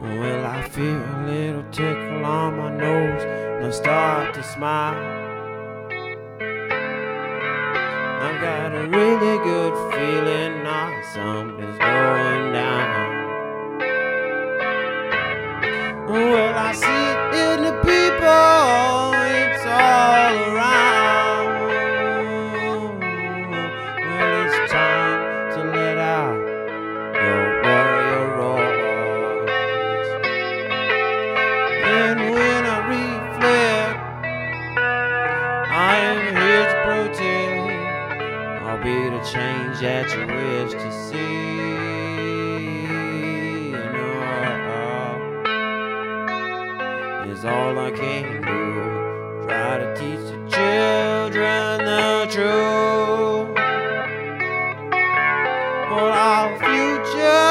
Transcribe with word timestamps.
Well, 0.00 0.46
I 0.46 0.62
feel 0.68 0.84
a 0.84 1.26
little 1.26 1.64
tickle 1.72 2.24
on 2.24 2.56
my 2.56 2.70
nose 2.70 3.22
and 3.24 3.66
I 3.66 3.70
start 3.70 4.34
to 4.34 4.42
smile. 4.44 4.94
I've 8.22 8.40
got 8.40 8.76
a 8.76 8.86
really 8.86 9.38
good 9.42 9.74
feeling 9.92 10.62
now 10.62 11.02
something's 11.12 11.78
going 11.78 12.52
down. 12.52 12.97
Here 36.08 36.64
to 36.64 36.74
protect. 36.86 37.68
I'll 38.62 38.82
be 38.82 39.10
the 39.10 39.20
change 39.20 39.78
that 39.80 40.10
you 40.14 40.26
wish 40.26 40.72
to 40.72 40.90
see. 41.06 41.28
And 43.74 43.84
all 44.72 45.20
is 47.30 47.44
all 47.44 47.78
I 47.78 47.90
can 47.90 48.40
do. 48.40 49.44
Try 49.46 49.78
to 49.80 49.86
teach 49.98 50.20
the 50.30 50.38
children 50.48 51.84
the 51.84 52.26
truth. 52.30 53.54
Well, 55.90 56.12
our 56.12 56.48
future 56.58 57.47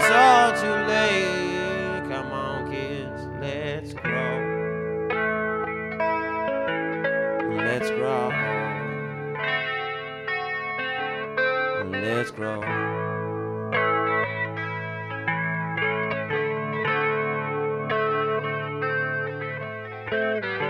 it's 0.00 0.10
all 0.10 0.52
too 0.52 0.78
late. 0.86 2.04
Come 2.08 2.32
on, 2.32 2.70
kids, 2.70 3.26
let's 3.40 3.94
grow. 3.94 4.38
Let's 7.56 7.90
grow. 7.90 8.30
Let's 11.90 12.30
grow. 12.30 12.60
Well, 20.10 20.67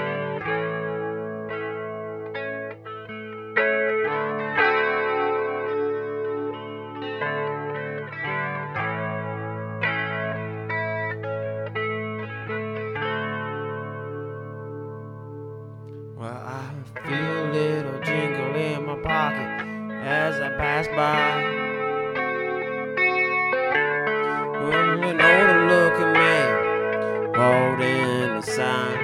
as 20.08 20.41
I 20.41 20.48
pass 20.56 20.86
by. 20.88 21.42
Well, 24.62 25.04
an 25.04 25.20
older 25.20 25.60
looking 25.69 26.12
man 26.14 27.34
holding 27.34 28.30
a 28.36 28.42
sign. 28.42 28.98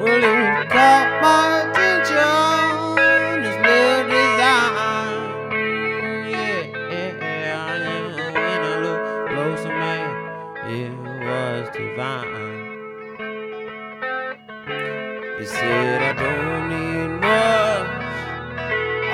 Well, 0.00 0.24
it 0.24 0.68
caught 0.70 1.10
my 1.20 1.44
attention, 1.60 2.96
his 3.44 3.56
little 3.66 4.04
design. 4.16 5.22
Yeah, 6.32 6.62
and 7.00 7.14
when 8.34 8.60
I 8.64 8.80
looked 8.80 9.08
closer, 9.30 9.68
man, 9.68 10.08
it 10.72 10.96
was 11.26 11.64
divine. 11.76 12.64
He 15.38 15.44
said, 15.44 16.00
I 16.00 16.12
don't 16.14 16.64
need 16.70 17.20
much. 17.20 17.53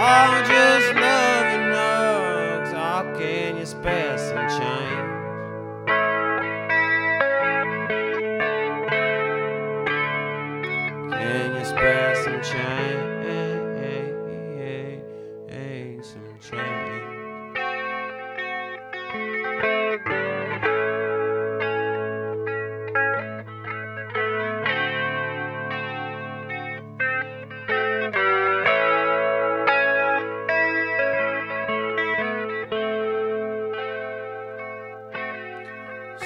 I'm 0.03 0.45
just 0.49 0.95
love 0.95 1.47
and 1.57 1.75
nugs. 1.75 2.73
How 2.73 3.03
can 3.19 3.59
you 3.59 3.67
spare 3.67 4.00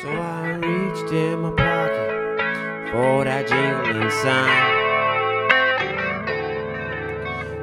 So 0.05 0.11
I 0.11 0.57
reached 0.57 1.11
in 1.15 1.41
my 1.41 1.51
pocket 1.53 2.91
for 2.93 3.25
that 3.25 3.49
jingling 3.49 4.11
sign. 4.11 4.75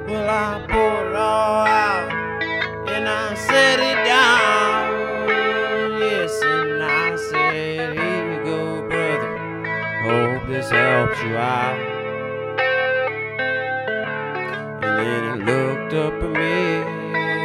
Well, 0.08 0.28
I 0.28 0.66
pulled 0.66 1.12
it 1.12 1.16
all 1.16 1.68
out 1.68 2.12
and 2.90 3.08
I 3.08 3.36
set 3.36 3.80
it 3.80 4.06
down. 4.08 4.90
Yes, 6.00 6.42
and 6.42 6.82
I 6.82 7.16
said, 7.16 7.94
Here 7.94 8.34
you 8.34 8.44
go, 8.44 8.90
brother. 8.90 9.38
Hope 10.02 10.48
this 10.48 10.72
helps 10.72 11.22
you 11.22 11.38
out. 11.38 11.80
And 14.82 14.98
then 14.98 15.22
he 15.38 15.46
looked 15.46 15.94
up 15.94 16.14
at 16.14 16.32
me 16.32 16.80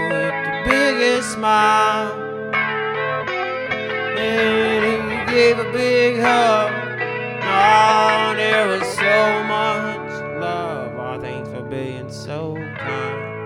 with 0.09 0.33
the 0.47 0.71
biggest 0.71 1.35
smile. 1.35 2.26
Gave 5.37 5.59
a 5.59 5.71
big 5.71 6.19
hug. 6.19 6.73
Oh, 7.43 8.35
there 8.37 8.67
was 8.69 8.89
so 8.95 9.45
much 9.45 10.41
love. 10.41 10.95
Oh, 10.97 11.21
thanks 11.21 11.51
for 11.51 11.61
being 11.61 12.11
so 12.11 12.55
kind. 12.79 13.46